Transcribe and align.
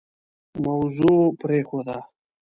موضوع 0.65 1.23
پرېښوده. 1.41 1.97